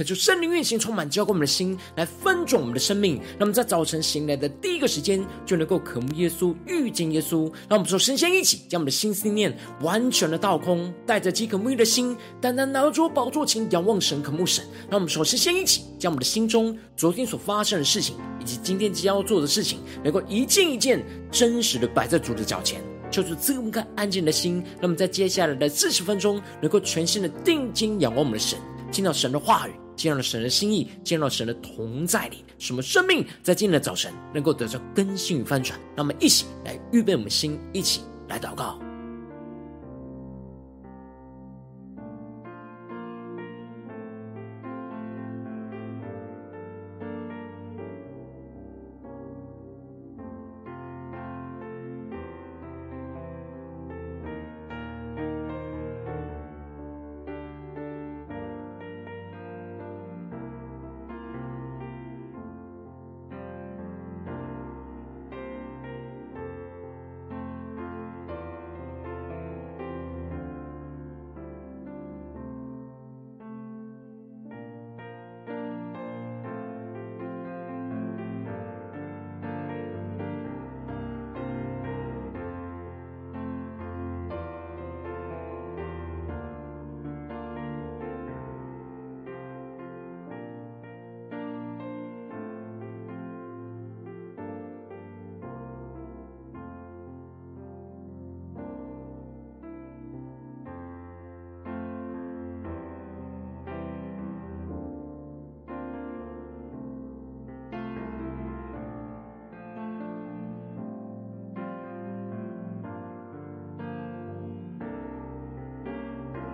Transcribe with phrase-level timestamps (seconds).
[0.00, 3.20] 渴求圣灵运行，充满浇灌我们的心，来分盛我们的生命。
[3.38, 7.52] 那么在早晨醒来的第一个时间，就能够渴慕耶稣，遇见耶稣。
[7.68, 14.64] 让我们说，神仙一起将我们的心思念完全的倒空，带着饥渴沐浴的心，单单拿着宝座前仰望神，渴慕神。
[14.88, 22.80] 让我们说，神仙一起将我们的心中昨天所发生的事情，以及今天即将要做的事情，能够一件一件真实的摆在主的脚前。
[23.10, 28.58] 求主赐我们个安静的心，让我们在接下来的四十分钟，能够全心的定睛仰望我们的神，
[28.90, 35.78] 听到神的话语，进入了神的心意，进入了神的同在里，什么生命在今天的早晨能够得到更新与翻转。
[35.94, 38.80] 那么一起来预备我们心，一起来祷告。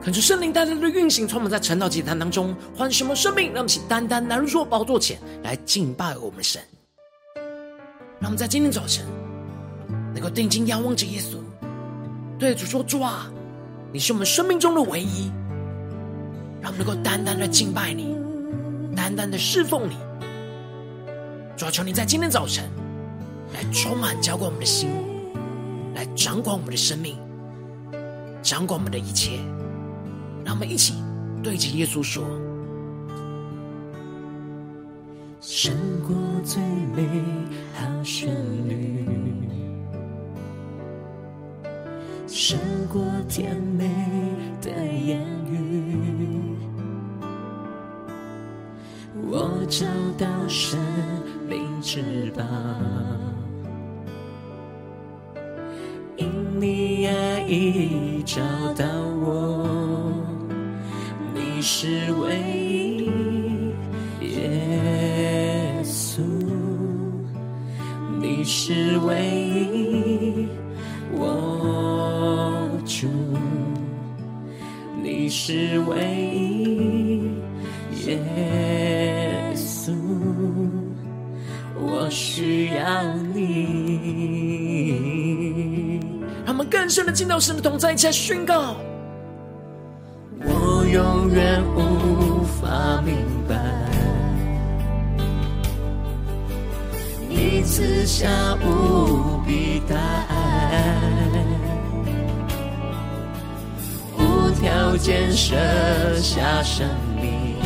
[0.06, 6.62] 恳求圣灵单单的运行，充满在晨祷祭坛当中，唤什么生命，让我们起单单来入宝座前来敬拜我们的神。
[8.20, 9.04] 让我们在今天早晨
[10.14, 11.38] 能够定睛仰望着耶稣，
[12.38, 13.28] 对主说：“主啊，
[13.92, 15.28] 你是我们生命中的唯一。”
[16.62, 18.16] 让我们能够单单的敬拜你，
[18.94, 19.96] 单单的侍奉你。
[21.56, 22.70] 主啊，求你在今天早晨
[23.52, 24.88] 来充满浇灌我们的心，
[25.96, 27.18] 来掌管我们的生命，
[28.40, 29.40] 掌管我们的一切。
[30.46, 30.94] 让我们一起
[31.42, 32.22] 对着耶稣说
[35.42, 35.74] ：“胜
[36.06, 36.62] 过最
[36.94, 37.04] 美
[37.74, 38.32] 好旋
[38.68, 39.04] 律，
[42.28, 42.56] 胜
[42.92, 43.90] 过甜美
[44.62, 45.20] 的言
[45.50, 46.54] 语，
[49.28, 49.84] 我找
[50.16, 50.78] 到生
[51.48, 52.44] 命之宝，
[56.16, 56.30] 因
[56.60, 58.40] 你爱已找
[58.74, 58.86] 到
[59.24, 59.44] 我。”
[61.78, 63.04] 是唯一，
[64.22, 66.22] 耶稣，
[68.18, 69.22] 你是唯
[69.74, 70.48] 一，
[71.12, 73.06] 我主，
[75.02, 75.98] 你是唯
[76.32, 77.28] 一，
[78.06, 79.92] 耶稣，
[81.78, 83.04] 我需要
[83.34, 83.60] 你。
[86.46, 88.76] 让我们更深的进到神的同在，一起来宣告。
[90.38, 91.62] 我永远
[98.06, 99.96] 赐下无比大
[100.28, 100.94] 爱，
[104.16, 105.56] 无条件舍
[106.22, 106.86] 下生
[107.20, 107.56] 命，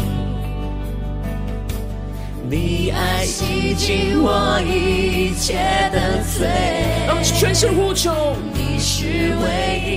[2.48, 5.59] 你爱洗净我一切
[5.92, 6.48] 的罪，
[7.06, 8.10] 让我们全身呼求，
[8.54, 9.91] 你是唯一。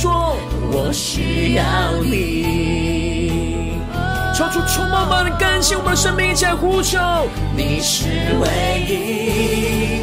[0.00, 0.34] 说，
[0.72, 1.62] 我需要
[2.02, 3.74] 你。
[4.34, 6.98] 超出充满满的感谢我们的生命，一起来呼求。
[7.54, 8.06] 你是
[8.40, 8.48] 唯
[8.88, 10.00] 一，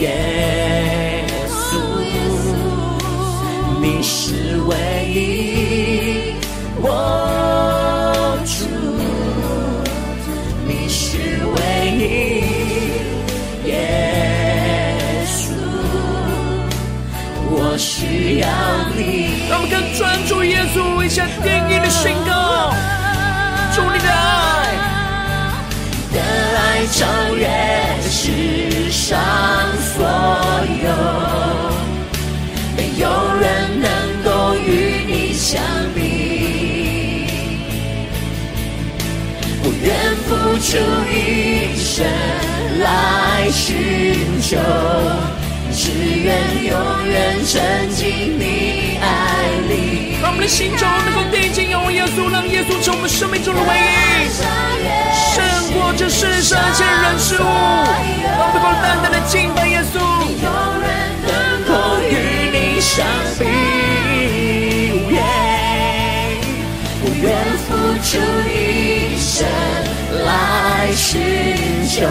[0.00, 1.80] 耶稣。
[3.80, 4.76] 你是唯
[5.08, 6.36] 一，
[6.80, 7.71] 我。
[19.96, 22.72] 专注耶稣，一下定义的宣告，
[23.74, 24.74] 主你的爱，
[26.12, 26.18] 的
[26.58, 27.46] 爱超越
[28.08, 29.20] 世上
[29.78, 30.04] 所
[30.82, 30.88] 有，
[32.74, 33.04] 没有
[33.38, 33.88] 人能
[34.24, 35.60] 够与你相
[35.94, 36.00] 比。
[39.62, 40.70] 我愿付出
[41.12, 42.06] 一生
[42.80, 44.56] 来寻求，
[45.70, 45.92] 只
[46.22, 46.72] 愿永
[47.06, 48.81] 远沉浸你。
[50.22, 54.30] 让我们的心中能够定睛仰望耶稣，让耶稣成我们生命中的唯一，
[55.34, 55.42] 胜
[55.74, 57.44] 过这世上一切人事物。
[57.44, 60.46] 让我们能够单单的敬拜耶稣，永
[60.78, 60.86] 远
[61.26, 62.14] 能够与
[62.54, 63.04] 你相
[63.36, 63.42] 比。
[67.04, 67.34] 我愿
[67.66, 67.74] 付
[68.06, 68.10] 出
[68.46, 69.42] 一生
[70.24, 71.18] 来寻
[71.90, 72.06] 求，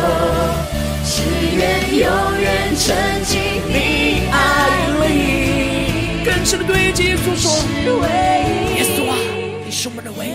[1.08, 1.24] 只
[1.56, 2.04] 愿永
[2.42, 4.28] 远沉浸你。
[6.52, 6.76] 深的对
[7.06, 7.50] 耶稣说：
[8.76, 9.16] 耶稣啊，
[9.64, 10.32] 你是我们的唯一。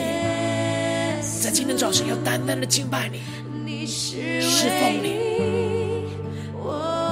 [1.43, 5.13] 在今天早晨要单单的敬拜你，侍奉你，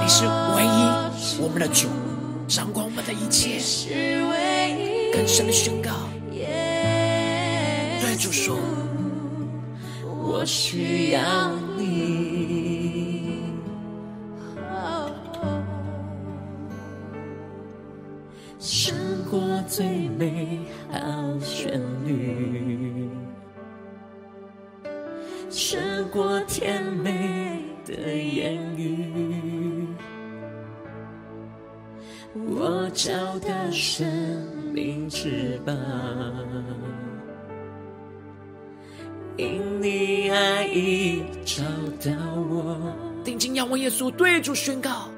[0.01, 1.89] 你是唯一，我们的主，
[2.49, 3.61] 掌管我们的一切。
[5.13, 5.91] 更深的宣告。
[8.01, 8.57] 对主说，
[10.03, 12.34] 我需要你，
[26.15, 29.89] 过甜美的言语，
[32.37, 34.07] 我找到生
[34.73, 35.73] 命之宝。
[39.37, 41.65] 因你爱已找
[42.09, 42.13] 到
[42.49, 42.93] 我，
[43.25, 45.09] 定睛仰望耶稣，对主宣告。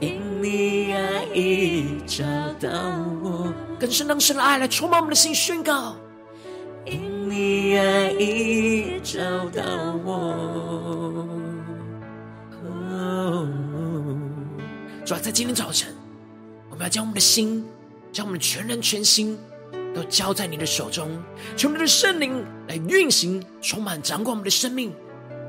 [0.00, 2.26] 因你爱已找
[2.60, 2.68] 到
[3.22, 3.50] 我，
[3.80, 5.96] 更深让神的爱来充满我们的心，宣告。
[6.84, 9.20] 因你爱已找
[9.50, 9.62] 到
[10.04, 11.26] 我，
[15.04, 15.94] 主要在今天早晨，
[16.68, 17.64] 我们要将我们的心，
[18.12, 19.38] 将我们全人全心。
[19.94, 21.08] 都交在你的手中，
[21.56, 24.92] 求你的圣灵来运行，充满掌管我们的生命，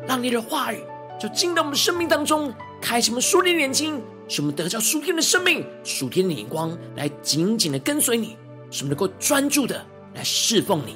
[0.08, 0.82] 让你的话语
[1.20, 2.52] 就进到我们的生命当中，
[2.82, 8.38] 开启我们属灵的眼睛，使我们得到属天的生命、属天的眼光，来紧紧的跟随你，
[8.72, 10.96] 使我们能够专注的来侍奉你。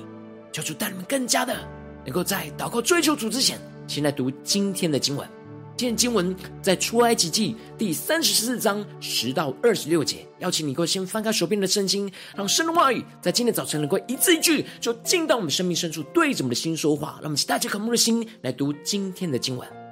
[0.53, 1.57] 求主带你们更加的
[2.05, 5.27] 能够在祷告追求主之前，先来读今天的经文。
[5.75, 17.13] 今天经文在出埃及记第三十四章十到二十六节，邀请你能够先翻开手边的圣经，让圣的话语在今天早晨能够一字一句就进到我们生命深处，对着我们的心说话。
[17.15, 19.82] 让我们带着渴慕的心来读今天的经文。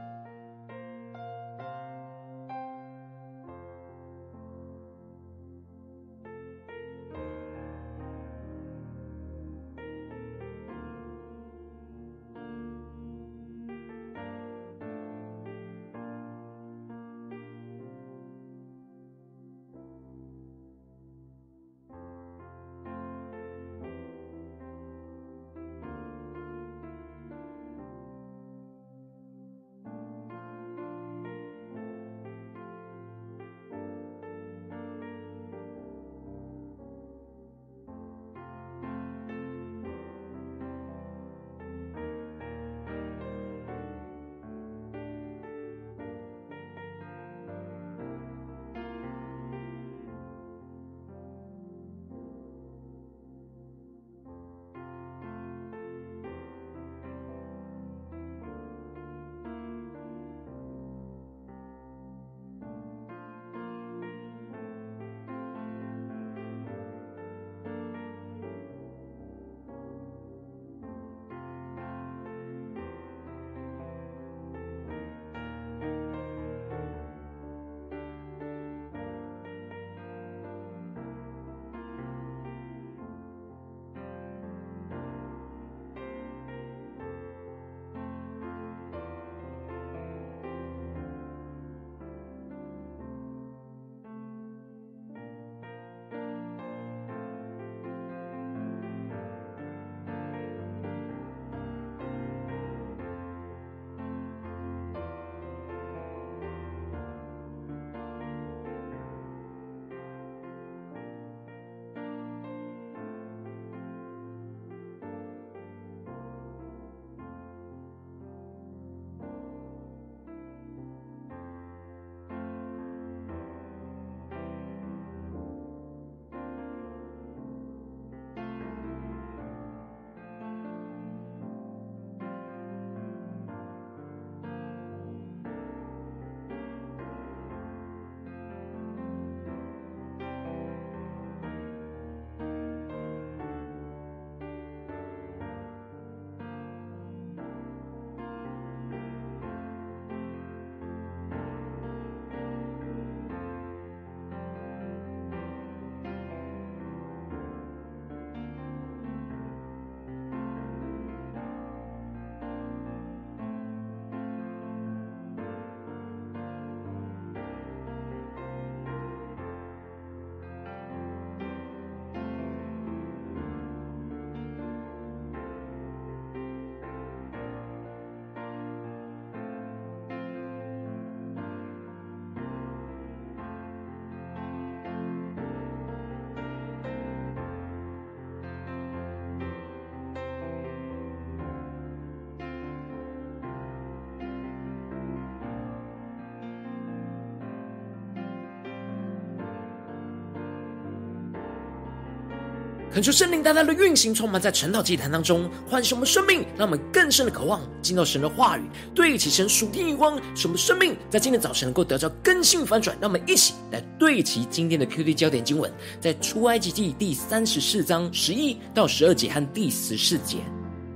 [202.93, 212.98] 恳求圣灵大大的运行，充满在晨祷祭坛当中，唤醒我们生命，让我们更深的渴望进到神的话语，对齐神属天眼光，使我们生命在今天早晨能够得到更新翻转。
[213.00, 215.71] 让我们一起来对齐今天的 QD 焦点经文，
[216.01, 220.39] 在出埃及记第三十四章十一到十二节和第十四节。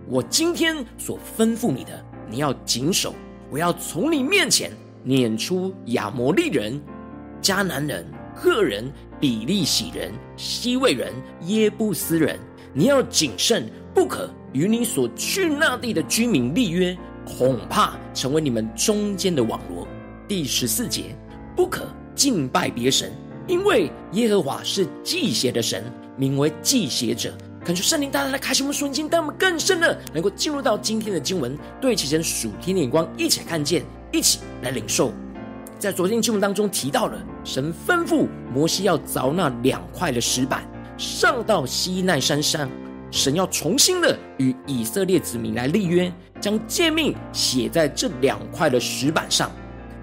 [0.09, 3.15] 我今天所吩咐你的，你要谨守。
[3.49, 4.69] 我要从你面前
[5.05, 6.77] 撵出亚摩利人、
[7.41, 8.91] 迦南人、赫人。
[9.19, 11.13] 比利洗人、希未人、
[11.47, 12.37] 耶布斯人，
[12.73, 16.95] 你要谨慎，不可与你所去那地的居民立约，
[17.25, 19.87] 恐怕成为你们中间的网罗。
[20.27, 21.15] 第十四节，
[21.55, 23.11] 不可敬拜别神，
[23.47, 25.83] 因为耶和华是忌邪的神，
[26.17, 27.33] 名为忌邪者。
[27.63, 35.11] 恳求圣灵大大来开启我们属灵经，带我们更深的能够进入到今天的经文，对齐神属天的眼光，一起看见，一起来领受。
[35.85, 42.67] 在昨天经文当中提到了，神吩咐摩西要凿那两块的石板，上到西奈山上，
[43.11, 46.11] 神要重新的与以色列子民来立约，
[46.41, 49.51] 将诫命写在这两块的石板上。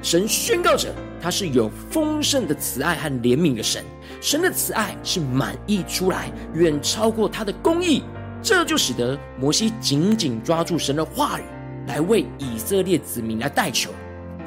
[0.02, 3.84] 神宣告着，他是有丰盛的慈爱和怜悯的神，
[4.20, 8.04] 神的慈爱是满溢出来，远超过他的公义，
[8.40, 11.42] 这就使得摩西紧紧抓住神的话语，
[11.88, 13.90] 来为以色列子民来代求。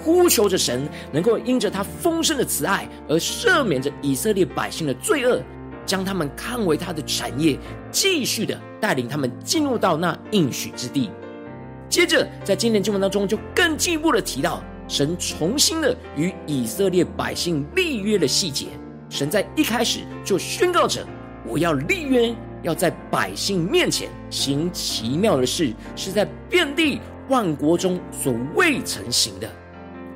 [0.04, 5.42] 呼求着神，能够因着他丰盛的慈爱而赦免着以色列百姓的罪恶，
[5.86, 7.58] 将他们看为他的产业，
[7.92, 11.10] 继续的带领他们进入到那应许之地。
[11.90, 18.68] 接着，在今天经文当中，就更进一步的提到神重新的与以色列百姓立约的细节。
[19.10, 21.06] 神在一开始就宣告着
[21.48, 27.00] ：“我要立约，要在百姓面前行奇妙的事，是在遍地
[27.30, 29.48] 万国中所未曾行的。”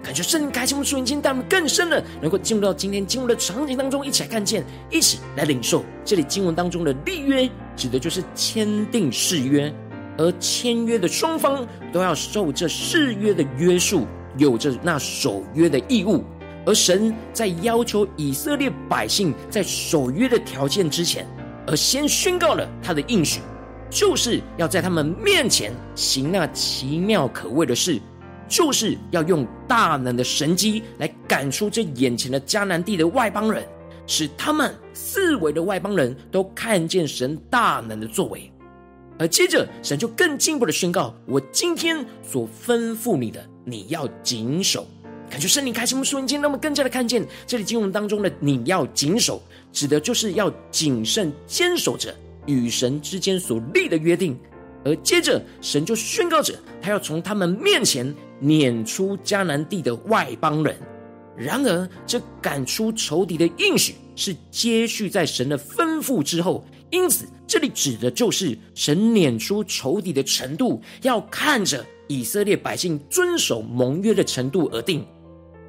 [0.01, 5.83] 感觉圣灵开启我们属灵经，带我们更深的能够进入到今天经文的场景当中，一起来看见，一起来领受。
[6.05, 9.73] 这里经文当中的立约，指的就是签订誓约，
[10.17, 16.23] 而签约的双方都要受这誓约的约束，有着那守约的义务。
[16.65, 21.27] 而神在要求以色列百姓在守约的条件之前，
[21.67, 23.41] 而先宣告了他的应许，
[23.89, 27.99] 就是要在他们面前行那奇妙可畏的事。
[28.49, 33.63] 就是要用大能的神迹来赶出这眼前的迦南地的外邦人，
[34.07, 38.51] 使他们四围的外邦人都看见神大能的作为。
[39.19, 44.87] 而接着，神就更进一步的宣告：我今天所吩咐你的，你要谨守。
[45.29, 49.41] 感觉圣灵开启我们属灵经，让我们更加的看见这里经文当中的“你要谨守”，
[49.71, 52.15] 指的就是要谨慎坚守着
[52.47, 54.35] 与神之间所立的约定。
[54.83, 58.15] 而接着，神就宣告着，他要从他们面前。
[58.39, 60.75] 撵出迦南地的外邦人，
[61.35, 75.05] 然而这赶出仇敌的应许是接续在神的吩咐之后，因此这里指的就是神撵出仇敌的程度，要看着以色列百姓遵守盟约的程度而定。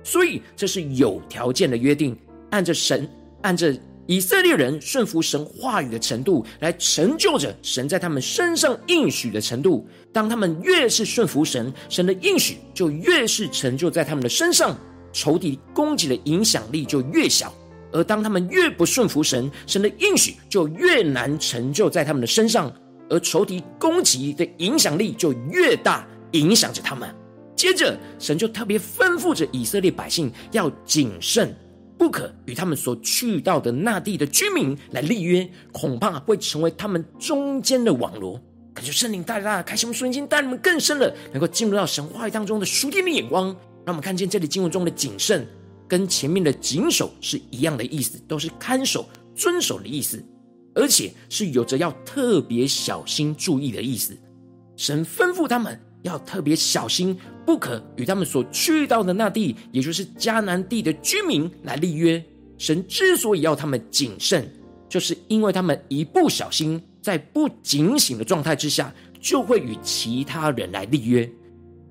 [0.03, 2.17] 所以这是有条件的约定，
[2.51, 3.09] 按着神，
[3.43, 3.75] 按着。
[4.07, 9.87] 以色列人顺服神话语的程度，来成就着神在他们身上应许的程度。
[10.13, 14.77] 当他们越是顺服神，神的应许就越是成就在他们的身上，
[15.13, 17.49] 仇敌攻击的影响力就越小；
[17.93, 22.73] 而当他们越不顺服神，神的应许就越难成就在他们的身上，
[23.09, 27.09] 而仇敌攻击的影响力就越大，影响着他们。
[27.55, 31.55] 接着，神就特别吩咐着以色列百姓要谨慎。
[32.01, 38.41] 不可与他们所去到的那地的居民来立约，恐怕会成为他们中间的网罗。
[38.73, 43.49] 感谢圣灵大大开启我们属灵，带你们更深的能够进入到神话语当中的属天的眼光，
[43.85, 45.47] 让我们看见这里经文中的谨慎，
[45.87, 50.25] 跟前面的谨守是一样的意思，都是看守、遵守的意思，
[50.75, 54.17] 而且是有着要特别小心注意的意思。
[54.75, 55.79] 神吩咐他们。
[56.03, 57.15] 要特别小心，
[57.51, 62.25] 不可与他们所去到的那地，也就是迦南地的居民来立约。
[62.59, 64.49] 神之所以要他们谨慎，
[64.89, 71.29] 就是因为他们一不小心，在不警醒的状态之下，就会与其他人来立约，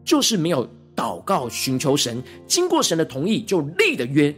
[0.05, 4.33] 就是没有祷告寻求神，经过神的同意就立的约。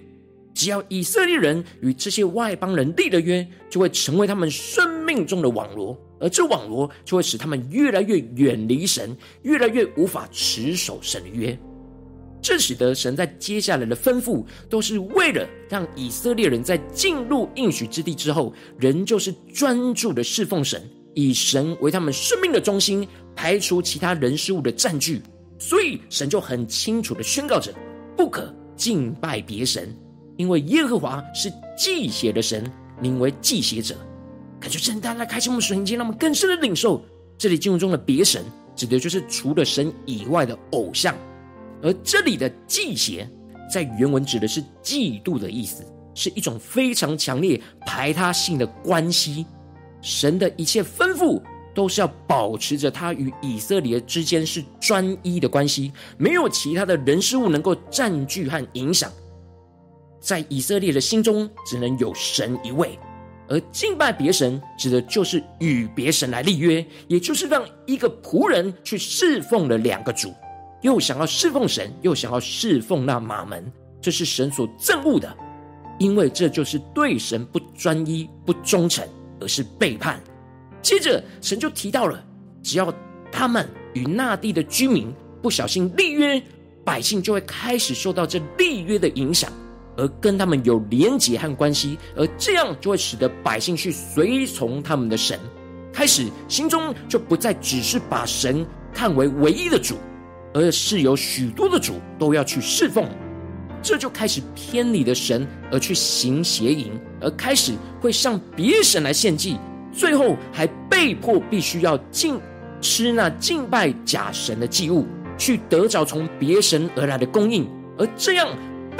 [0.56, 5.96] 只要以色列人与这些外邦人立的约，就会成为他们生命中的网罗。
[6.22, 11.58] 而这网罗就会使他们越来越远离神，越来越无法持守神约。
[12.42, 20.82] 这使得神在接下来的吩咐，都是为了让以色列人在进入应许之地之后，仍旧是专注的侍奉神，
[21.14, 25.22] 以神为他们生命的中心，排除其他人事物的占据。
[25.60, 27.72] 所以神就很清楚的宣告着：
[28.18, 29.96] 不可敬拜别神，
[30.38, 31.48] 因为耶和华是
[31.78, 32.64] 忌血的神，
[33.00, 33.96] 名为忌血者。
[34.62, 37.04] 感觉圣灵大大开启我们属灵经，让我们更深的领受
[37.36, 41.16] 这里经文中的别神，指的就是除了神以外的偶像。
[41.82, 43.28] 而这里的忌邪，
[43.74, 49.48] 在原文指的是嫉妒的意思，是一种非常强烈排他性的关系。
[50.00, 51.42] 神的一切吩咐，
[51.74, 59.12] 都是要保持着他与以色列之间是专一的关系，没有其他的人事物能够占据和影响。
[60.20, 63.00] 在以色列的心中，只能有神一位。
[63.52, 70.34] 而敬拜别神，指的就是与别神来立约，也就是让一个仆人去侍奉了两个主。
[70.84, 73.70] 又想要侍奉神，又想要侍奉那马门，
[74.02, 75.36] 这是神所憎恶的，
[76.00, 79.06] 因为这就是对神不专一、不忠诚，
[79.42, 80.18] 而是背叛。
[80.82, 82.24] 接着，神就提到了，
[82.64, 82.92] 只要
[83.34, 86.42] 他们与那地的居民不小心立约，
[86.86, 89.52] 百姓就会开始受到这立约的影响，
[90.02, 95.40] 而跟他们有连结和关系，而这样就会使得百姓去随从他们的神，
[95.94, 99.96] 开始心中就不再只是把神看为唯一的主。
[100.54, 103.08] 而是有许多的主都要去侍奉，
[103.82, 109.58] 这就开始偏离的神，而去行邪淫，而开始会向别神来献祭，
[109.94, 112.38] 最后还被迫必须要敬
[112.82, 117.66] 吃那敬拜假神的祭物，去得着从别神而来的供应。
[117.98, 118.50] 而这样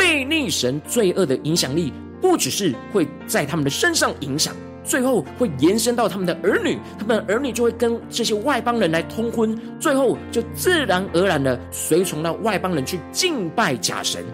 [0.02, 4.56] 悖逆神罪恶的影响力，不只是会在他们的身上影响。
[4.84, 14.26] 最后会延伸到他们的儿女，他们的儿女就会跟这些外邦人来通婚，最后就自然而然的随从那外邦人去敬拜假神，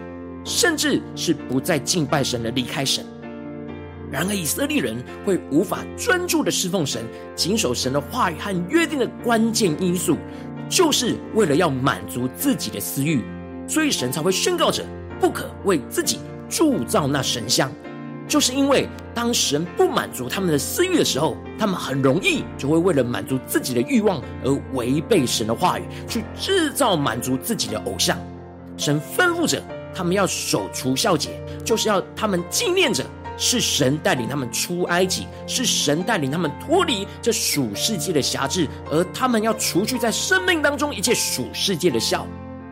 [0.42, 3.04] 甚至是不再敬拜神的离开神。
[4.10, 7.04] 然而以色列人会无法专注的侍奉神，
[7.36, 10.16] 谨守神的话语和约定的关键因素，
[10.70, 13.22] 就是为了要满足自己的私欲，
[13.68, 14.82] 所以神才会宣告着
[15.20, 17.70] 不可为自己铸造那神像。
[18.26, 28.18] 就是因为当神不满足他们的私欲的时候，他们很容易就会为了满足自己的欲望而违背神的话语，去制造满足自己的偶像。
[28.76, 29.62] 神吩咐着
[29.94, 33.02] 他们要守除孝节，就是要他们纪念着
[33.38, 42.24] 是神带领他们出埃及，是神带领他们脱离这属世界的辖制，而他们要除去在生命当中一切属世界的酵。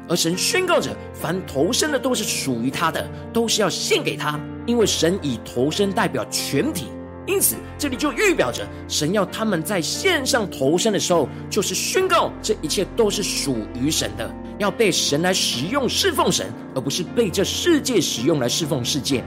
[0.08, 4.38] 而神宣告着，凡投生的都是属于他的，都是要献给他。
[4.66, 6.86] 因为神以投生代表全体，
[7.26, 19.22] 因此这里就预表着神要他们在献上投生的时候，就是宣告这一切都是属于神的，要被神来使用侍奉神，而不是被这世界使用来侍奉世界。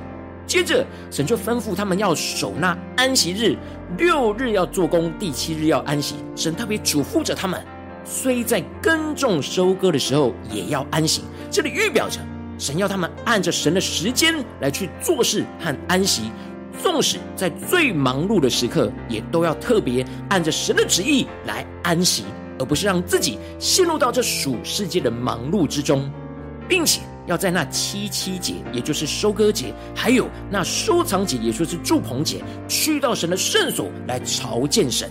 [0.46, 3.56] 接着，神就吩咐他们要守那安息日，
[3.98, 6.16] 六日要做工，第七日要安息。
[6.36, 7.64] 神特别嘱咐着他们，
[8.10, 11.22] 虽在耕种收割的时候也要安息。
[11.52, 12.20] 这里预表着。
[12.58, 16.24] 神要他们按着神的时间来去做事和安息，
[16.84, 22.26] 纵使在最忙碌的时刻，也都要特别按着神的旨意来安息，
[22.60, 26.12] 而不是让自己陷入到这属世界的忙碌之中，
[26.68, 35.10] 并且要在那七七节，也就是收割节，还有那收藏节，也就是祝棚节，去到神的圣所来朝见神。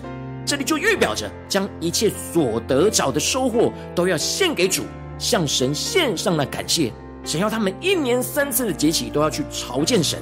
[0.48, 4.82] 这里就预表着将一切所得着的收获都要献给主，
[5.18, 6.90] 向神献上了感谢。
[7.22, 10.18] 神要他们一年三次的节期都要去朝见神，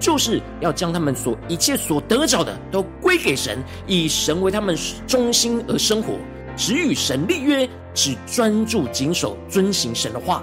[0.00, 6.14] 就是要将他们所一切所得着的都归给神，以神为他们中心而生活，
[6.56, 10.42] 只与神立约，只专注谨守遵行神的话。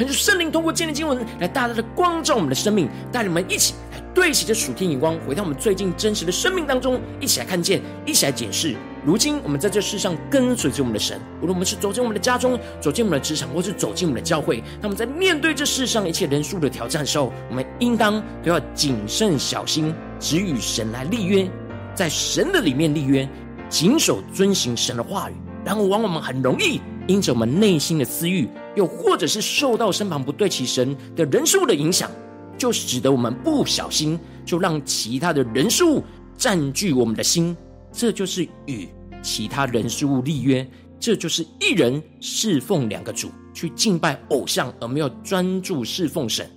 [0.00, 8.74] 恳求圣灵通过今天经文来大大的光照我们的生命，带领我们一起来对齐这属天眼光，回到我们最近真实的生命当中，一起来看见，一起来检视。
[9.04, 21.46] 如今我们在这世上跟随着我们的神，无论我们是走进我们的家中，走进我们的职场，或是走进我们的教会，那么在面对这世上一切人数的挑战的时候，我们应当都要谨慎小心，只与神来立约，
[21.94, 23.28] 在神的里面立约，
[23.68, 25.34] 谨守遵行神的话语。
[25.62, 32.08] 然后，往往我们很容易因着我们内心的私欲，又或者是受到身旁不对齐神的人数的影响，
[32.56, 36.04] 就使得我们不小心就让其他的人数
[36.36, 37.56] 占据我们的心。
[37.92, 38.88] 这就是与
[39.20, 40.64] 其他人事物立约，
[41.00, 46.48] 这就是一人侍奉两个主，去敬拜偶像，而没有专注侍奉神。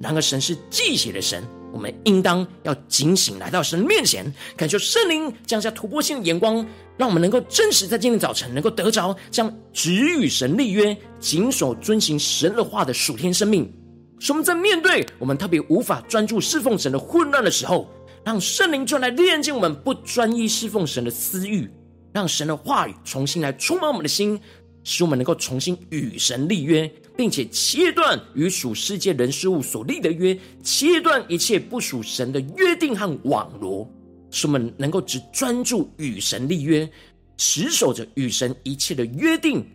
[0.00, 13.70] 然而，神是忌血的神，我们应当要警醒来到神面前，感受圣灵降下突破性的眼光，让我们能够真实在今天早晨能够得着这样只与神立约、谨守遵行神的话的属天生命。
[14.18, 17.88] 使我们在面对我们特别无法专注侍奉神的混乱的时候，
[18.24, 21.70] 让圣灵就来炼净我们不专一侍奉神的私欲，
[22.12, 24.40] 让神的话语重新来充满我们的心，
[24.82, 33.90] 使我们能够重新与神立约，并且切断与属世界人事物所立的约，切断一切不属神的约定和网罗，
[34.30, 36.88] 使我们能够只专注与神立约，
[37.36, 39.66] 持守着与神一切的约定，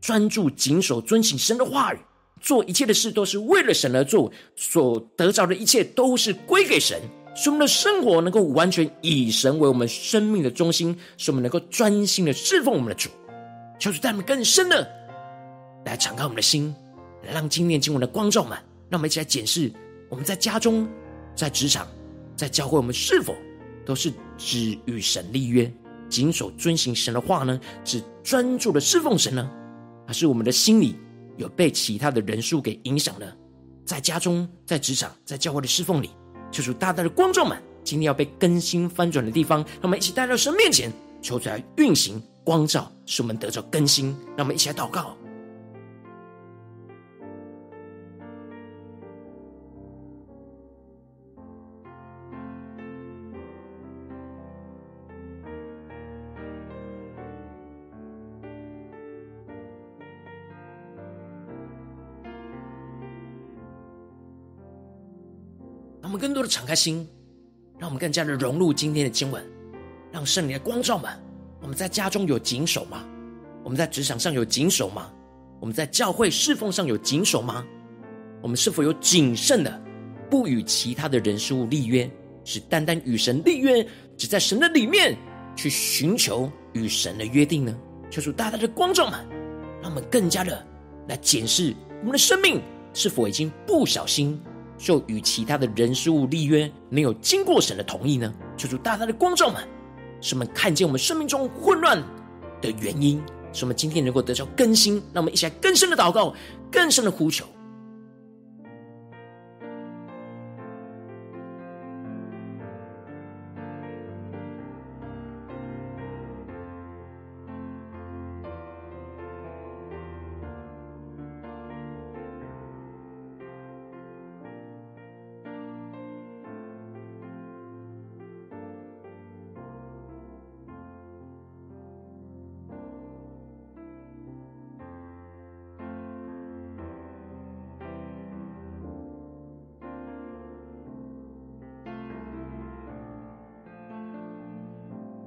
[0.00, 1.98] 专注谨守遵行神的话语，
[2.40, 7.02] 做一切的事都是为了神而做，所得着的一切都是归给神，
[7.34, 13.10] 使我们的生活能够完全以神为我们生命的中心，使我们能够专心的侍奉我们的主。
[13.80, 14.88] 求主带我们更深的
[15.84, 16.72] 来敞开我们的心，
[17.26, 18.58] 来让今天经文的光照们，
[18.88, 19.72] 让我们一起来检视
[20.08, 20.88] 我们在家中、
[21.34, 21.86] 在职场、
[22.36, 23.34] 在教会，我们是否
[23.84, 25.72] 都是只与神立约，
[26.08, 27.58] 谨守遵行神的话呢？
[27.84, 29.50] 只专注的侍奉神呢？
[30.06, 30.96] 还是我们的心里
[31.36, 33.36] 有被其他的人数给影响了？
[33.84, 36.10] 在家中、在职场、在教会的侍奉里，
[36.50, 44.06] 求主大大的光照们，今天要被更新翻转的地方，让我们一起带到神面前，求主来运行光照，使我们得着更新。
[44.36, 45.16] 让我们一起来祷告。
[66.04, 67.08] 让我们更多的敞开心，
[67.78, 69.42] 让我们更加的融入今天的经文，
[70.12, 71.10] 让圣灵的光照们。
[71.62, 73.06] 我们在家中有谨守吗？
[73.62, 75.10] 我们在职场上有谨守吗？
[75.60, 77.64] 我们在教会侍奉上有谨守吗？
[78.42, 79.82] 我们是否有谨慎的，
[80.28, 82.06] 不与其他的人事物立约，
[82.44, 83.82] 只单单与神立约，
[84.14, 85.16] 只在神的里面
[85.56, 87.74] 去寻求与神的约定呢？
[88.10, 89.26] 求主大大的光照们，
[89.80, 90.62] 让我们更加的
[91.08, 92.60] 来检视我们的生命
[92.92, 94.38] 是否已经不小心。
[94.76, 98.32] 就与其他的人事物立约，没有经过神的同意呢？
[98.56, 99.62] 求主大大的光照们，
[100.20, 102.02] 使我们看见我们生命中混乱
[102.60, 104.94] 的原因，使我们今天能够得到更新。
[105.12, 106.34] 让我们一起来更深的祷告，
[106.70, 107.46] 更深的呼求。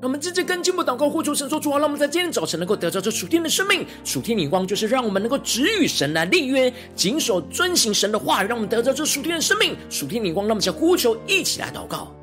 [0.08, 10.48] 我们直接跟进步祷告，呼求神说主啊，让我们在今天早晨能够得到这属天的生命、属天眼光，就是让我们能够只与神来立约，谨守遵行神的话语，让我们得到这属天的生命、属天眼光。
[10.48, 12.17] 让我们向呼求一起来祷告。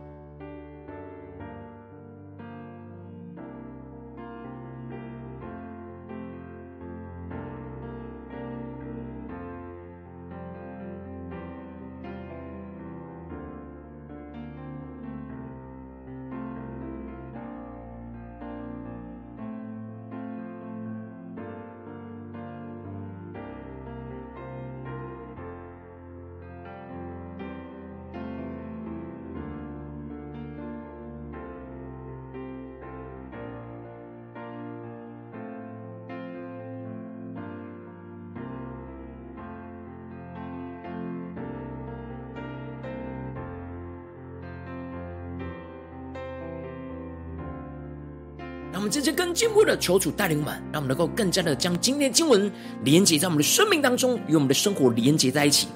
[48.94, 52.48] 直接更进一步的求主带领我们，让我们能够更加的将今天的经文
[52.84, 55.66] 连接在我们的生命当中，与我们的生活连接在一起，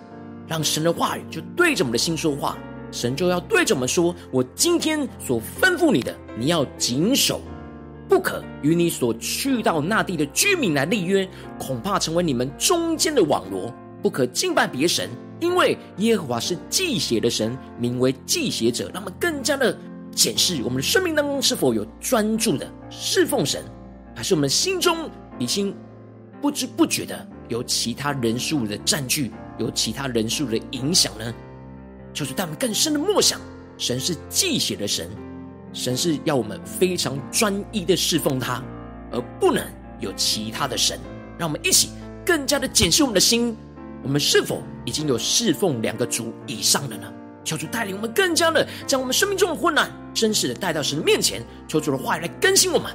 [0.47, 2.57] 让神的话语就对着我们的心说话，
[2.93, 7.41] 神就要对着我们说：“我今天所吩咐你的，你要谨守，
[8.09, 11.29] 不可与你所去到那地的居民来立约，
[11.59, 19.77] 恐怕成为你们中间的网罗，不可敬拜别神，因为耶和华是忌邪的神，名为忌邪者。”让我们更加的。
[20.19, 23.63] 检视我们的生命当中是否有专注的侍奉神，
[24.17, 25.73] 还是我们心中已经
[26.43, 31.33] 不知不觉的有其他人数的占据，有其他人数的影响呢？
[32.13, 33.41] 就是带我们更深的默想，
[33.77, 35.09] 神是忌邪的神，
[35.73, 38.61] 神是要我们非常专一的侍奉他，
[39.13, 39.65] 而不能
[40.01, 40.99] 有其他的神。
[41.39, 41.91] 让我们一起
[42.27, 43.57] 更加的检视我们的心，
[44.03, 47.13] 我们是否已经有侍奉两个主以上的呢？
[47.49, 51.43] 求主带领我们，更加的将我们生命中的困难，真实的带到神的面前。
[51.67, 52.95] 求主的话语来更新我们。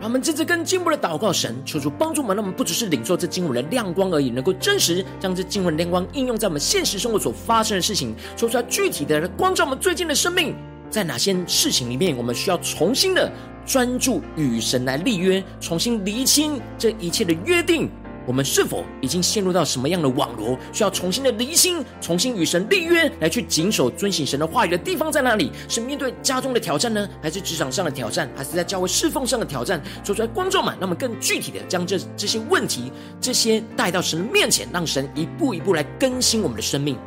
[0.00, 10.54] 让我们这次更进一步的祷告神，求主帮助我们，让我们不只是领受这经文的亮光而已，能够真实将这经文的亮光应用在我们现实生活所发生的事情，说出来具体的来光照我们最近的生命，
[10.88, 13.30] 在哪些事情里面，我们需要重新的
[13.66, 17.90] 专注与神来立约，重新厘清这一切的约定。
[18.28, 20.58] 我们是否已经陷入到什么样的网络？
[20.70, 25.50] 需要重新的离心，重新与神立约，来去谨守遵行神的话语的地方在哪里？
[25.66, 29.80] 是面对家中的挑战呢，还是职场上的挑战，还是在教会侍奉上的挑战？
[30.04, 36.98] 说出来，观众们，那么更具体的将这这些问题，这些带到神的面前，让神一步一步来更新我们的生命。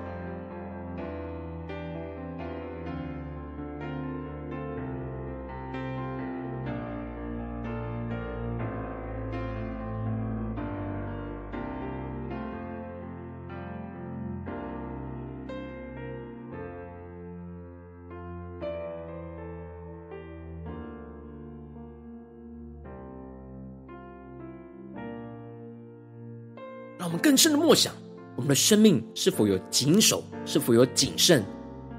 [27.31, 27.93] 更深的默想，
[28.35, 31.41] 我们的生命是否有谨守，是否有谨慎，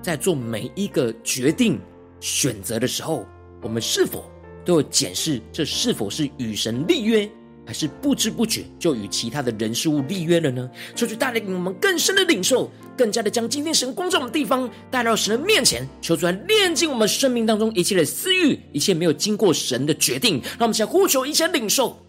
[0.02, 1.80] 在做每一个决定、
[2.20, 3.24] 选择的时候，
[3.62, 4.30] 我们是否
[4.62, 7.26] 都有检视这是否是与神立约，
[7.66, 10.70] 还是不知不觉就与其他的人事物立约了呢？
[10.94, 22.01] 求主带领我们更深的领受，更加的将今天神光照的地方带到神的面前，求主来炼净我们生命当中一切的私欲，一切没有经过神的决定，让我们先呼求一切领受。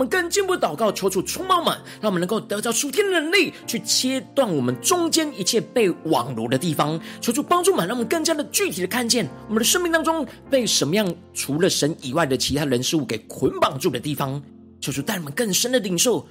[0.00, 6.98] 我们更进一步祷告，求主充满我们，让我们能够得到属天的能力，去切断我们中间一切被网罗的地方。
[7.20, 14.42] 求主帮助我们，让我们更加的具体的看见我们的生命当中被什么样除了神以外的其他人事物给捆绑住的地方。
[14.80, 16.26] 求主带我们更深的领受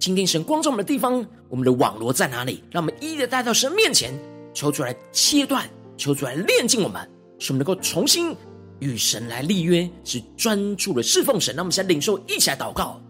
[0.00, 2.64] 今天神光照我们的地方，我们的网罗在哪里？
[2.72, 4.12] 让我们一一的带到神面前，
[4.52, 5.64] 求主来切断，
[5.96, 8.34] 求主来炼净我们，使我们能够重新。
[8.80, 11.54] 与神来立约，是专注的侍奉神。
[11.54, 13.00] 那我们先领受，一起来祷告。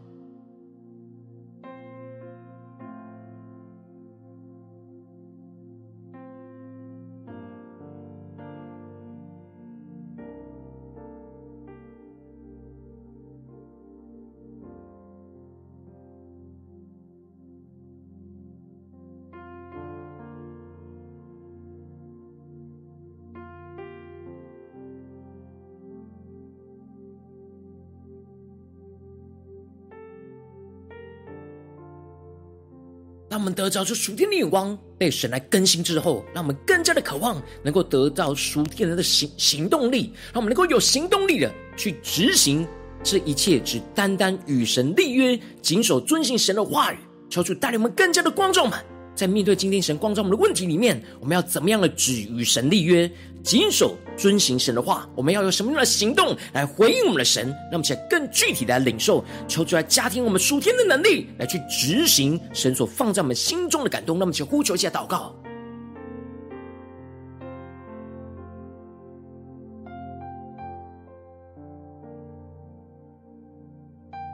[33.37, 42.67] 当我们得着这属天的眼光，被神来更新之后，让我们更加的渴望能够得到属天人的行行动力，让我们能够有行动力的去执行
[43.05, 46.97] 这一切，只单单与神立约，谨守遵行神的话语，
[47.29, 48.83] 求主带领我们更加的光众们。
[49.17, 53.11] 在面对今天神光照我们的问题里面，我们要怎么样的只与神立约，
[53.43, 55.09] 谨守遵行神的话？
[55.17, 57.49] 我们要有什么样的行动来回应我们的神？
[57.49, 64.19] 让我们且更具体的来领受，求主来加添我们属天的能力，来去执行神所放在我们心中的感动。
[64.19, 65.35] 那么，请呼求一下祷告，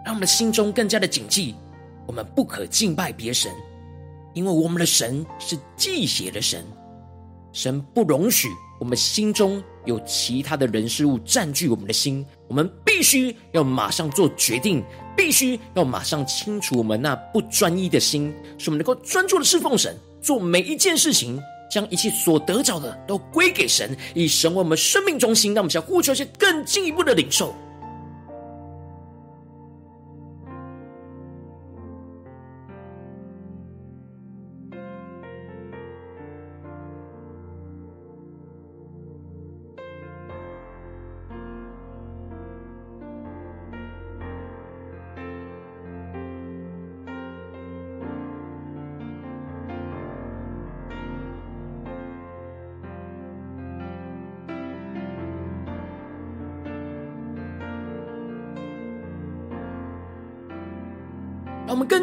[0.05, 1.55] 让我们的心中更加的谨记，
[2.05, 3.49] 我们不可敬拜别神。
[4.35, 6.64] 因为我们的神是忌血的神，
[7.53, 8.49] 神不容许
[8.81, 14.83] 我们心中有其他的人事物占据我们的心，我们必须要马上做决定，
[15.16, 21.40] 必须要马上清除我们那不专一的心，使我们能够专注的侍奉神，做每一件事情，
[21.71, 25.55] 将一切所得着的都归给神，以神为我们生命中心。
[25.55, 27.55] 让我们想呼求一些更进一步的领受。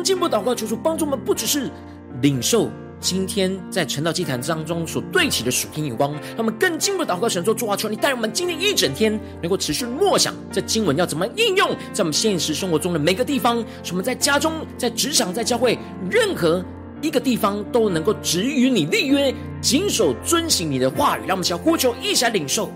[0.09, 1.69] 进一步祷告，求主帮助我们，不只是
[2.23, 2.67] 领受
[2.99, 15.77] 今天在晨祷祭坛当中所对齐的属天眼光，让我们更进一步祷告神说：主啊，求你带我们今天一整天能够持续默想这经文要怎么应用在我们现实生活中的每个地方，什么在家中、在职场、在教会，
[16.09, 16.65] 任何
[17.03, 21.21] 一个地方都能够只与你立约，谨守遵行你的话语。
[21.27, 22.71] 让我们想呼求，一起来领受。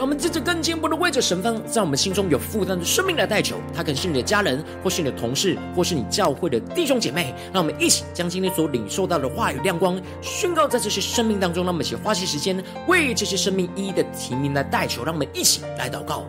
[0.00, 7.34] 让我们接着更进一步的为着神方在我们心中有负担的生命来代求，他可能是你的家人，或是你的同事，或是你教会的弟兄姐妹。
[7.52, 11.64] 让我们一起将今天所领受到的话语亮光宣告在这些生命当中。
[11.64, 15.04] 让我们一起花些时间为这些生命一一的提名来代求。
[15.04, 16.24] 让我们一起来祷告。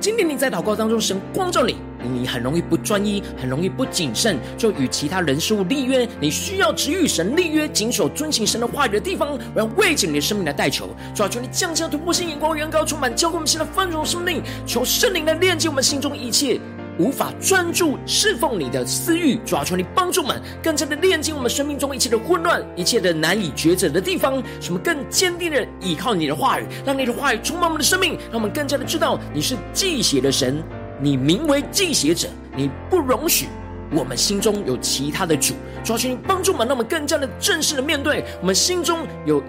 [0.00, 6.08] 今天你在祷告当中，神光照你，你很容易不专一，很容易不谨慎，就与其他人事物立约。
[6.18, 10.88] 你需要只与神立约，谨守遵行神的话语的地方，我要为着你的生命来代求。
[11.14, 16.58] 抓住，你降下突破性眼光，远高充满，浇灌我们现在丰盛生命，求圣灵来链接我们心中一切。
[16.98, 30.62] 无法专注侍奉你的私欲，主要，求你帮助们，更加的炼净我们生命中一切的混乱，一切的难以抉择的地方，使我们更坚定的依靠你的话语，让你的话语充满我们的生命，让我们更加的知道你是忌邪的神，
[31.00, 33.46] 你名为忌邪者，你不容许
[33.92, 35.54] 我们心中有其他的主。
[35.82, 39.42] 主啊，求你帮助们，让我们更加的正式的面对我们心中有。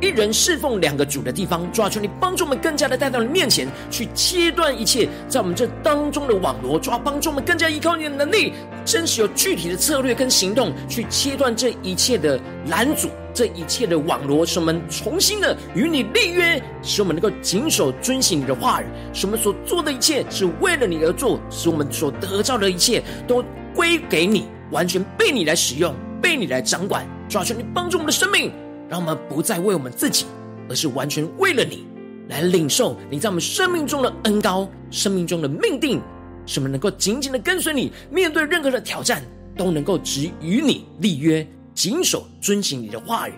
[0.00, 6.78] 一人侍奉两个主的地方，主啊，求你帮助我们更加的带到你面前，去切断一切在我们这当中的网罗。
[6.78, 8.52] 主啊，帮助我们更加依靠你的能力，
[8.84, 23.44] 真实有具体的策略跟行动，去切断这一切的拦阻，这一切的网罗，使我们重新的与你立约，使我们能够谨守遵行你的话语，使我们所做的一切是为了你而做，使我们所得到的一切都
[23.74, 25.92] 归给你，完全被你来使用，
[26.22, 27.04] 被你来掌管。
[27.28, 28.52] 主啊，求你帮助我们的生命。
[28.88, 30.24] 让我们不再为我们自己，
[30.68, 31.86] 而是完全为了你
[32.28, 36.00] 来领受你在我们生命中的恩膏、生命中的命定，
[36.46, 39.22] 使我们能够紧紧的跟随你，面对任何的挑战，
[39.56, 43.32] 都能够只与你立约，谨守遵行你的话语，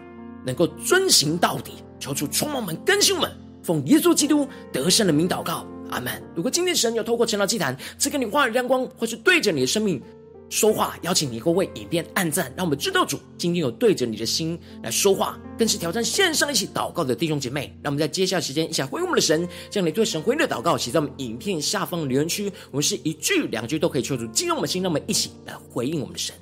[0.47, 1.73] 能够遵行到底。
[1.99, 3.31] 求主充满我们，更新我们，
[3.63, 6.13] 奉耶稣基督得胜的名祷告，阿门。
[6.35, 10.01] 如果今天神有透过晨祷祭坛赐给你话语亮光，或是对着你的生命。
[10.51, 17.73] 说话，邀请你各位影片按赞，让我们知道主今天有对着你的心来说话，更是挑战线上一起祷告的弟兄姐妹。
[17.85, 22.53] 让我们在接下来时间一起来回应我们的神，将你对神回应的祷告写在我们影片下方留言区。
[22.73, 26.35] 我们是一句两句都可以求助进入我们的心，让我们一起来回应我们的神。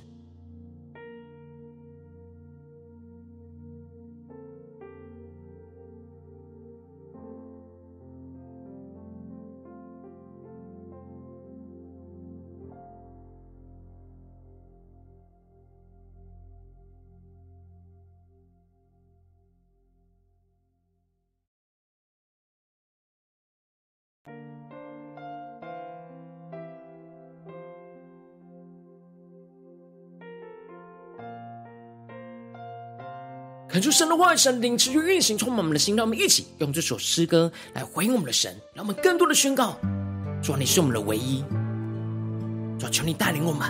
[33.78, 35.94] 恳求神的话语、神灵持续运行，充满我们的心。
[35.94, 39.78] 让我们一起用这首诗歌来回应我们的神，让我们更多的宣告：
[40.42, 41.44] 主，你是我们的唯一。
[42.76, 43.68] 主，求你带领我们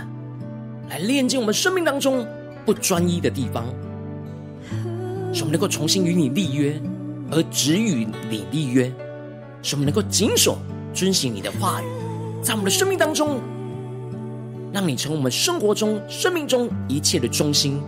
[0.88, 2.26] 来炼净我们生命当中
[2.64, 3.66] 不专一的地方，
[5.34, 6.80] 使我们能够重新与你立约，
[7.30, 8.90] 而只与你立约；
[9.62, 10.56] 使我们能够谨守
[10.94, 11.84] 遵行你的话语，
[12.42, 13.42] 在我们的生命当中，
[14.72, 17.78] 让你成为我们生活中、生命中一切的中心，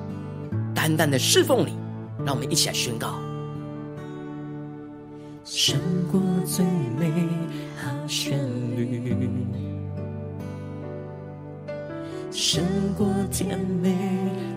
[0.75, 1.80] 单单的侍奉你。
[2.25, 3.19] 让我们一起来宣告：
[5.45, 5.79] 胜
[6.11, 6.65] 过最
[6.99, 7.11] 美
[7.77, 8.39] 好旋
[8.77, 9.29] 律，
[12.31, 12.65] 胜
[12.97, 13.97] 过甜美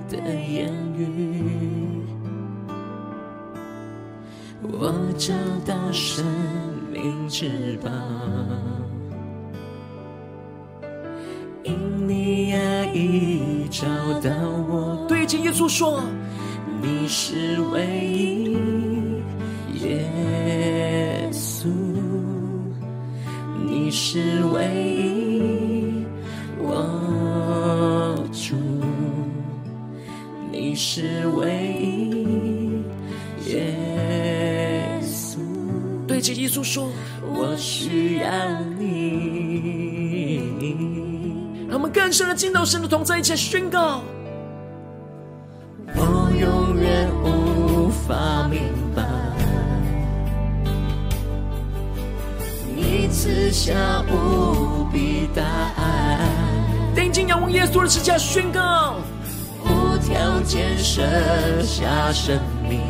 [0.10, 2.04] 的言语。
[4.62, 5.34] 我找
[5.66, 6.26] 到生
[6.92, 7.92] 命之宝，
[11.64, 13.86] 因你爱已找
[14.22, 14.30] 到
[14.70, 15.06] 我。
[15.10, 16.02] 对着耶稣说
[16.84, 18.52] ：“你是唯一，
[19.86, 21.70] 耶稣，
[23.66, 26.06] 你是唯一，
[26.60, 28.58] 我主，
[30.52, 31.48] 你是唯
[31.80, 32.84] 一，
[33.50, 35.38] 耶稣。”
[36.06, 36.92] 对着耶稣说
[37.34, 38.30] ：“我需要
[38.78, 40.42] 你。”
[41.70, 44.04] 让我们更深的进到神的同在，一起宣告。
[48.08, 48.62] 法明
[48.94, 49.02] 白，
[52.76, 53.74] 你赐下
[54.12, 55.42] 无比大
[55.78, 56.20] 爱，
[56.94, 58.96] 定睛仰望耶稣的十架，宣告
[59.64, 61.02] 无条件舍
[61.64, 62.38] 下生
[62.68, 62.82] 命。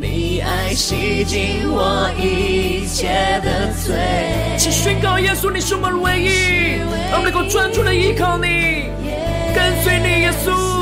[0.00, 3.08] 你爱洗净我一切
[3.44, 6.78] 的罪，请宣告耶稣，你是我们唯一，
[7.10, 8.88] 让我们能够专注的依靠你，
[9.54, 10.79] 跟随你，耶稣。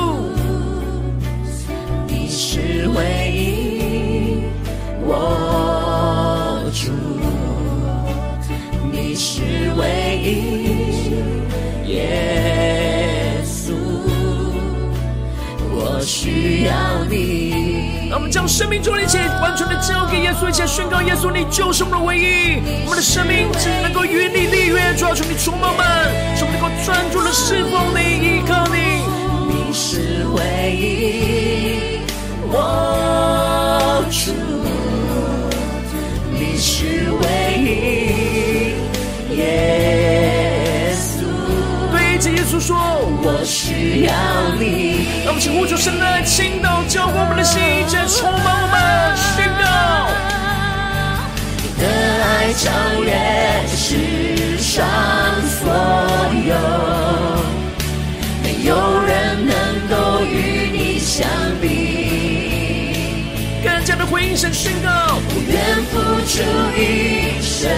[2.78, 4.44] 你是唯一，
[5.04, 6.92] 我主，
[8.92, 9.42] 你是
[9.76, 13.72] 唯一，耶稣，
[15.72, 16.72] 我需要
[17.10, 18.06] 你。
[18.08, 22.60] 让我们将生命中的一切完全的交给耶稣，一切宣告耶稣，你就是我们的唯一。
[22.84, 25.84] 我们的生命只能够与你立约，主要求你充满我们，
[26.36, 29.02] 使我们能够专注的侍奉你，依靠你。
[29.50, 31.97] 你是唯一，
[32.50, 34.32] 我主，
[36.32, 37.24] 你是唯
[37.58, 41.24] 一，耶稣。
[41.92, 42.76] 对着耶稣说，
[43.22, 44.12] 我需要
[44.58, 45.06] 你。
[45.24, 49.62] 让我们请呼求神的爱倾倒浇灌我们的心，这充满我们，宣告。
[51.62, 51.84] 你的
[52.24, 52.64] 爱超
[53.04, 53.12] 越
[53.76, 54.86] 世上
[55.46, 55.68] 所
[56.48, 56.54] 有，
[58.42, 58.72] 没有
[64.10, 64.88] 回应神宣告，
[65.28, 66.42] 我愿付出
[66.76, 67.70] 一生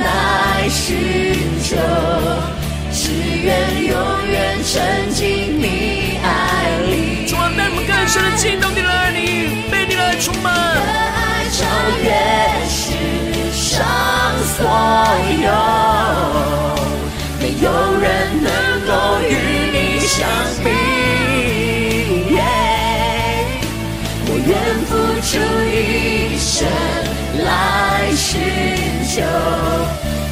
[0.00, 1.76] 来寻求。
[2.92, 3.94] 只愿永
[4.28, 6.26] 远沉浸你爱
[6.86, 7.26] 里。
[7.26, 10.52] 主啊，带我们更深的进到你的爱里，被你的爱充满。
[10.52, 11.58] 你的爱超
[12.02, 12.10] 越
[12.68, 12.82] 世
[13.52, 13.86] 上
[14.56, 14.66] 所
[15.42, 15.50] 有，
[17.40, 17.66] 没有
[17.98, 18.04] 人
[18.42, 18.50] 能
[18.86, 18.90] 够
[19.22, 19.32] 与
[19.72, 20.28] 你相
[20.62, 20.91] 比。
[26.62, 28.40] 生来寻
[29.08, 29.22] 求。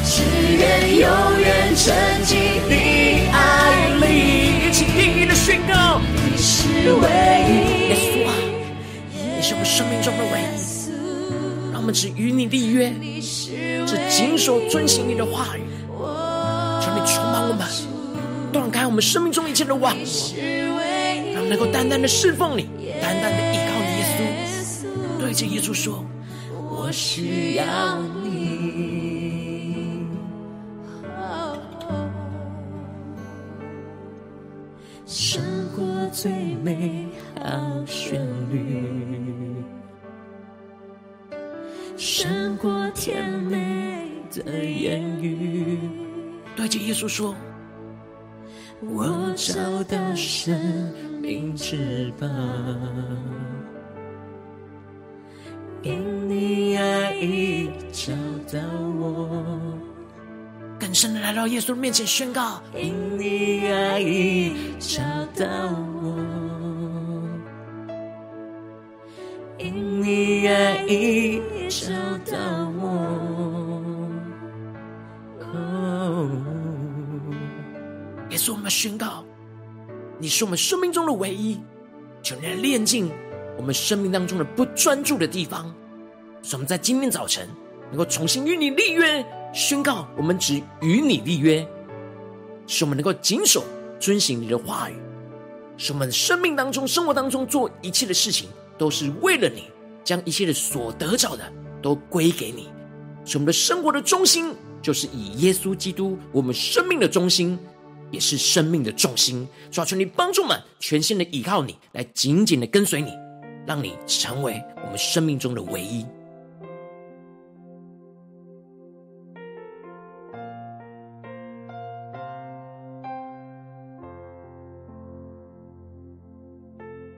[0.03, 0.23] 只
[0.57, 1.93] 愿永远沉
[2.25, 7.07] 浸你爱里，一起定义的宣告：你是唯
[7.47, 7.51] 一，
[7.89, 8.31] 耶稣啊，
[9.37, 10.41] 你是我们生命中的唯一。
[11.71, 12.93] 让我们只与你立约，
[13.85, 15.61] 只谨守遵行你的话语，
[16.81, 17.65] 求你充满我们，
[18.51, 20.03] 断开我们生命中一切的网罗，
[21.33, 22.67] 让我们能够单单的侍奉你，
[23.01, 24.19] 单单的依靠你，耶稣。
[25.19, 26.03] 对着耶稣说：
[26.91, 30.05] 我需要你。
[35.05, 35.41] 胜
[35.73, 37.07] 过最美
[37.41, 39.63] 好旋律，
[41.95, 45.79] 胜过甜美的言语。
[46.57, 47.33] 对着耶稣说
[48.83, 50.59] ：“我找到生
[51.21, 52.27] 命之宝，
[55.83, 58.13] 因你爱已找
[58.51, 58.59] 到
[58.99, 59.45] 我。”
[60.79, 65.01] 更深的来到耶稣面前宣告：因你爱已找
[65.35, 65.45] 到
[66.01, 66.17] 我，
[69.59, 71.93] 因你爱已找
[72.31, 72.37] 到
[72.81, 73.29] 我。
[78.29, 79.23] 耶稣，我们宣告，
[80.17, 81.59] 你是我们生命中的唯一，
[82.23, 83.11] 求你来炼净
[83.61, 85.71] 我们生命当中的不专注的地方，
[86.41, 87.47] 使我们在今天早晨
[87.89, 89.23] 能够重新与你立约。
[89.53, 91.63] 宣告，我们只与你立约，
[92.65, 93.63] 使我们能够谨守
[93.99, 94.95] 遵行你的话语，
[95.77, 98.49] 使我们生命当中、生活当中做一切的事情，
[98.79, 99.65] 都是为了你，
[100.03, 101.43] 将一切的所得着的
[101.83, 102.67] 都归给你。
[103.25, 107.59] 使我们的生活的中心就是以耶稣基督，我们生命的中心，
[108.09, 109.47] 也是生命的重心。
[109.69, 113.11] 主啊，求你帮助我们全心的依靠你，来紧紧的跟随你，
[113.65, 116.05] 让你成为我们生命中的唯一。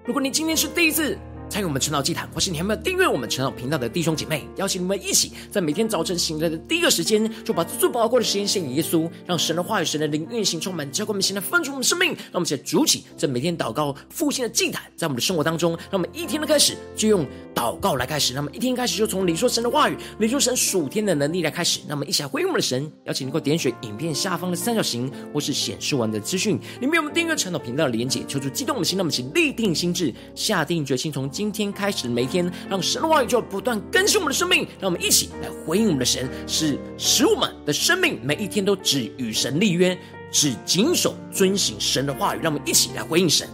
[0.06, 1.18] 如果你今天是第一次
[1.54, 12.08] 参与我们晨祷祭坛，或是你还没有订阅我们晨祷频道的弟兄姐妹，邀请你们一起在每天早晨醒来的第一个时间，就把最宝贵的时间献给耶稣，让神的话语、神的灵运行充满，教灌我们现在丰出我们生命。
[12.08, 17.24] 让我们一起筑起这每天祷告复兴的祭坛，在我们的生活当中，让我们一天的开始就用
[17.54, 21.82] 祷告来开始，那么一天开始就从领受神的话语、领受神属天的能力来开始。
[21.88, 34.66] 那么一起来回应我们的神，邀请你能够点选影片下方的三角形，或是显示完的资讯，里面有我们订阅晨祷频道的连结，求主激动我们心，那我们一起立定心智，下定决心，从今今天开始每天，让神的话语就不断更新我们的生命。
[34.80, 39.98] 让我们一起来回应我们的神，使使我们的生命每一天都只与神立约，
[40.32, 42.40] 只谨守遵行神的话语。
[42.42, 43.48] 让我们一起来回应神。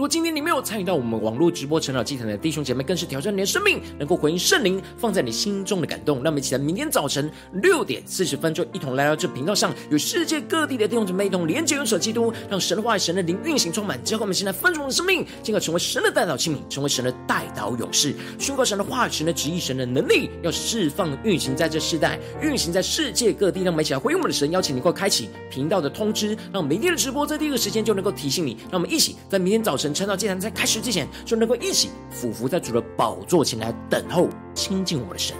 [0.00, 5.62] 如果今天你没有参与到我们网络直播晨祷祭坛的弟兄姐妹，更是挑战你的生命，能够回应圣灵放在你心。
[5.62, 6.22] 中的感动。
[6.22, 7.30] 让我们一起在明天早晨
[7.62, 14.02] 六点四十分，就一同来到这频道上，与世界各地的弟兄姐妹一同连接、拥守基督，让神的话语、神的灵运行充满。
[14.02, 23.60] 之后，我们现在分盛的生命，进而成为神的代祷器皿，成为神的代祷勇士，宣告神的话语、神的旨意、神的能力，要释放运行在这世代，运行在世界各地。
[23.64, 28.56] 让我们一起来回应我们的神，邀请你能够开启频道的通知，让明天的直播在第一个时间就能够提醒你。
[28.70, 29.89] 让我们一起在明天早晨。
[29.92, 35.36] 晨祷祭坛在开始之前，就能够一起俯伏在主的宝座前来等候亲近我们的神。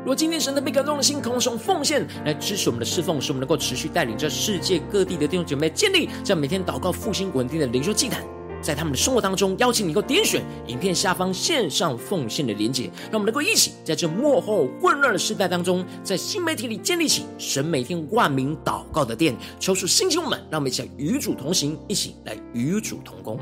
[0.00, 8.22] 如果今天神的被感动的心，渴望用奉献来支持我们的侍奉，使我们能够持续带领着世界各地的弟兄姐妹建立这样每天祷告复兴稳定的灵修祭坛。
[8.64, 19.36] 在他们的生活当中，邀请你能够点选影片下方线上奉献的连结，让我们能够一起在这幕后混乱的时代当中，在新媒体里建立起神每天万名祷告的殿。
[19.60, 23.38] 求主兴起我们，让我们一起来与主同行，一起来与主同工。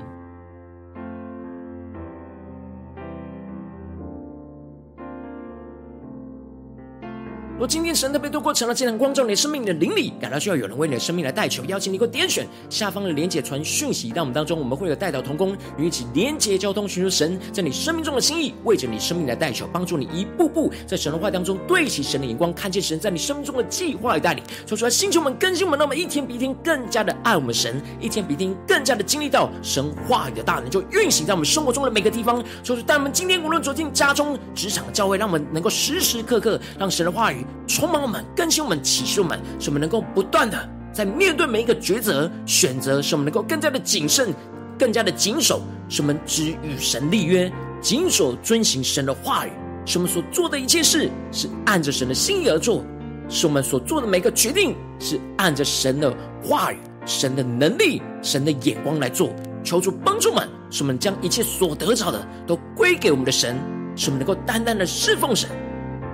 [7.59, 24.43] 若今天神特别多过晨祷祭坛光照你的生命的灵里，感到需要有人为你的生命来代求，邀请你给我点选下方的连结传讯息到我们当中，我们会有代祷同工与一起连结交通，寻求神在你生命中的心意，为着你生命来代求，帮助你一步步在神的话当中对齐神的眼光，看见神在你生命中的计划与带领。
[24.67, 32.43] 说出来，星球们更新们，让我们一天比一天更加的爱我们神，一天比一天更加的经历到神话语的大能，就运行在我们生活中的每个地方。
[32.65, 37.47] 说出，但我们今天无论走进家中、职场、教会，让我们能够时时刻刻让神的话语。
[37.67, 44.35] 充满我们，更新我们，启示我们，使我们能够不断的在面对每一个抉择、选择，使我们能够更加的谨慎，
[44.79, 47.51] 更加的谨守，使我们只与神立约，
[47.81, 49.51] 谨守遵行神的话语，
[49.87, 52.85] 使我们所做的一切事是按着神的心意而做，
[53.29, 59.35] 使我们所做的每个决定是按着神的话语、神的能力、神的眼光来做。
[59.65, 63.57] 求主帮助们，使我们将一切所得着的都归给我们的神，
[63.95, 65.49] 使我们能够单单的侍奉神。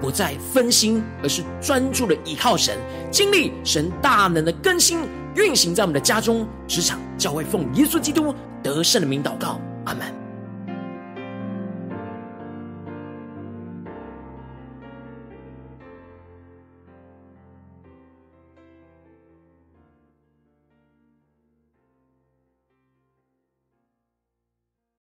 [0.00, 2.76] 不再分心，而是专注的倚靠神，
[3.10, 5.00] 经历神大能的更新
[5.34, 10.27] 运行在我们的家中、职场、教会，奉耶稣基督得胜的名祷告，阿门。